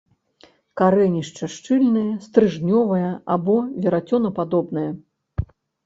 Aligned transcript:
Карэнішча 0.79 1.49
шчыльнае, 1.57 2.07
стрыжнёвае 2.25 3.11
або 3.37 3.57
верацёнападобнае. 3.87 4.91